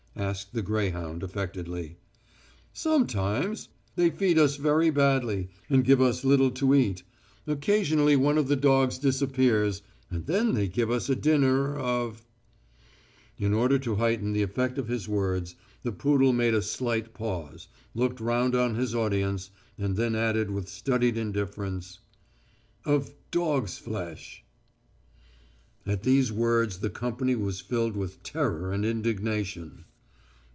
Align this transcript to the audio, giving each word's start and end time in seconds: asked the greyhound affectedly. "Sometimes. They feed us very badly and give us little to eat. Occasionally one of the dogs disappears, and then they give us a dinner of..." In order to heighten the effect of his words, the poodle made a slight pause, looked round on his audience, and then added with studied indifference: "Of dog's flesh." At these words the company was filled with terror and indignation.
asked 0.13 0.53
the 0.53 0.61
greyhound 0.61 1.23
affectedly. 1.23 1.95
"Sometimes. 2.73 3.69
They 3.95 4.09
feed 4.11 4.37
us 4.37 4.57
very 4.57 4.89
badly 4.89 5.49
and 5.69 5.85
give 5.85 6.01
us 6.01 6.25
little 6.25 6.51
to 6.51 6.75
eat. 6.75 7.01
Occasionally 7.47 8.17
one 8.17 8.37
of 8.37 8.49
the 8.49 8.57
dogs 8.57 8.97
disappears, 8.99 9.81
and 10.11 10.25
then 10.27 10.53
they 10.53 10.67
give 10.67 10.91
us 10.91 11.09
a 11.09 11.15
dinner 11.15 11.75
of..." 11.77 12.25
In 13.39 13.53
order 13.53 13.79
to 13.79 13.95
heighten 13.95 14.33
the 14.33 14.43
effect 14.43 14.77
of 14.77 14.89
his 14.89 15.07
words, 15.07 15.55
the 15.81 15.93
poodle 15.93 16.33
made 16.33 16.53
a 16.53 16.61
slight 16.61 17.13
pause, 17.13 17.67
looked 17.95 18.19
round 18.19 18.53
on 18.53 18.75
his 18.75 18.93
audience, 18.93 19.49
and 19.77 19.95
then 19.95 20.13
added 20.13 20.51
with 20.51 20.67
studied 20.69 21.15
indifference: 21.17 21.99
"Of 22.85 23.11
dog's 23.31 23.77
flesh." 23.77 24.43
At 25.87 26.03
these 26.03 26.31
words 26.33 26.79
the 26.79 26.89
company 26.91 27.33
was 27.33 27.61
filled 27.61 27.95
with 27.95 28.21
terror 28.23 28.71
and 28.73 28.85
indignation. 28.85 29.85